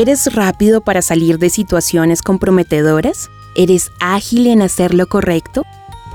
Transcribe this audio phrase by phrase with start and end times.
[0.00, 3.28] ¿Eres rápido para salir de situaciones comprometedoras?
[3.54, 5.62] ¿Eres ágil en hacer lo correcto?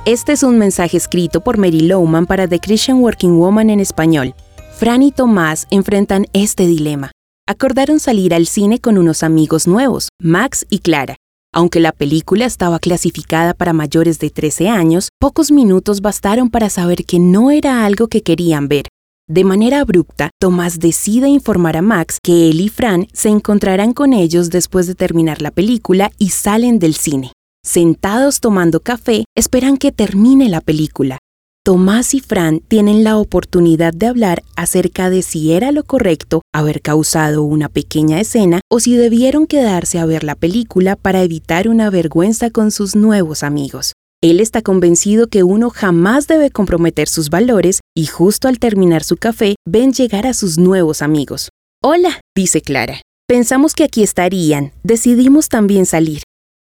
[0.08, 4.34] Este es un mensaje escrito por Mary Lowman para The Christian Working Woman en español.
[4.76, 7.12] Fran y Tomás enfrentan este dilema.
[7.46, 11.16] Acordaron salir al cine con unos amigos nuevos, Max y Clara.
[11.54, 17.06] Aunque la película estaba clasificada para mayores de 13 años, pocos minutos bastaron para saber
[17.06, 18.88] que no era algo que querían ver.
[19.28, 24.14] De manera abrupta, Tomás decide informar a Max que él y Fran se encontrarán con
[24.14, 27.32] ellos después de terminar la película y salen del cine.
[27.66, 31.18] Sentados tomando café, esperan que termine la película.
[31.64, 36.84] Tomás y Fran tienen la oportunidad de hablar acerca de si era lo correcto haber
[36.84, 41.90] causado una pequeña escena o si debieron quedarse a ver la película para evitar una
[41.90, 43.94] vergüenza con sus nuevos amigos.
[44.26, 49.18] Él está convencido que uno jamás debe comprometer sus valores y justo al terminar su
[49.18, 51.50] café ven llegar a sus nuevos amigos.
[51.84, 53.02] Hola, dice Clara.
[53.28, 54.72] Pensamos que aquí estarían.
[54.82, 56.24] Decidimos también salir.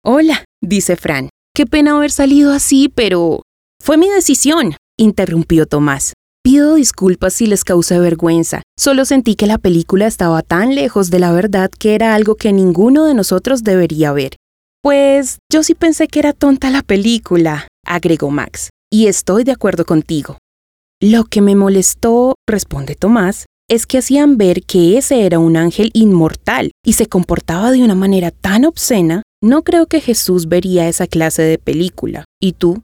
[0.03, 1.29] Hola, dice Fran.
[1.55, 3.43] Qué pena haber salido así, pero...
[3.85, 6.15] Fue mi decisión, interrumpió Tomás.
[6.43, 8.63] Pido disculpas si les causé vergüenza.
[8.79, 12.51] Solo sentí que la película estaba tan lejos de la verdad que era algo que
[12.55, 14.37] ninguno de nosotros debería ver.
[14.83, 19.85] Pues yo sí pensé que era tonta la película, agregó Max, y estoy de acuerdo
[19.85, 20.39] contigo.
[21.01, 25.93] Lo que me molestó, responde Tomás, es que hacían ver que ese era un ángel
[25.95, 31.07] inmortal y se comportaba de una manera tan obscena, no creo que Jesús vería esa
[31.07, 32.25] clase de película.
[32.41, 32.83] ¿Y tú?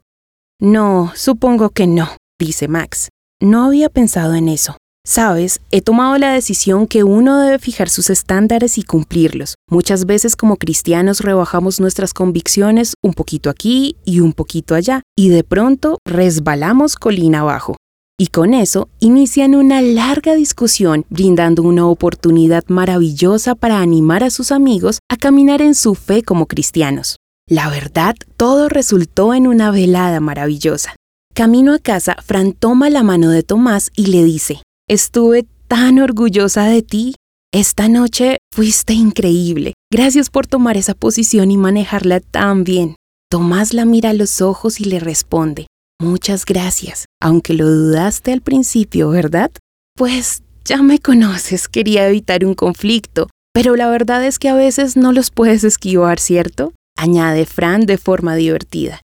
[0.61, 3.09] No, supongo que no, dice Max.
[3.41, 4.77] No había pensado en eso.
[5.09, 9.55] Sabes, he tomado la decisión que uno debe fijar sus estándares y cumplirlos.
[9.67, 15.29] Muchas veces como cristianos rebajamos nuestras convicciones un poquito aquí y un poquito allá, y
[15.29, 17.75] de pronto resbalamos colina abajo.
[18.19, 24.51] Y con eso inician una larga discusión, brindando una oportunidad maravillosa para animar a sus
[24.51, 27.15] amigos a caminar en su fe como cristianos.
[27.47, 30.93] La verdad, todo resultó en una velada maravillosa.
[31.33, 36.63] Camino a casa, Fran toma la mano de Tomás y le dice, Estuve tan orgullosa
[36.63, 37.13] de ti.
[37.53, 39.75] Esta noche fuiste increíble.
[39.93, 42.95] Gracias por tomar esa posición y manejarla tan bien.
[43.29, 45.67] Tomás la mira a los ojos y le responde,
[46.01, 49.51] Muchas gracias, aunque lo dudaste al principio, ¿verdad?
[49.95, 54.97] Pues ya me conoces, quería evitar un conflicto, pero la verdad es que a veces
[54.97, 56.73] no los puedes esquivar, ¿cierto?
[56.97, 59.01] Añade Fran de forma divertida.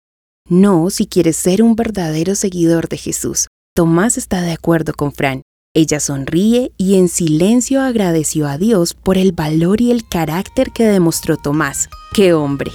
[0.48, 3.48] No si quieres ser un verdadero seguidor de Jesús.
[3.76, 5.42] Tomás está de acuerdo con Fran.
[5.76, 10.84] Ella sonríe y en silencio agradeció a Dios por el valor y el carácter que
[10.84, 11.90] demostró Tomás.
[12.14, 12.72] ¡Qué hombre!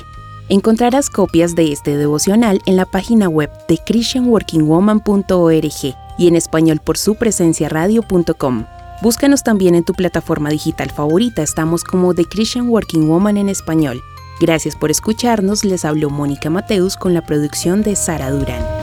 [0.48, 6.98] Encontrarás copias de este devocional en la página web de christianworkingwoman.org y en español por
[6.98, 8.64] su presencia radio.com.
[9.00, 14.02] Búscanos también en tu plataforma digital favorita, estamos como The Christian Working Woman en español.
[14.40, 18.77] Gracias por escucharnos, les habló Mónica Mateus con la producción de Sara Durán.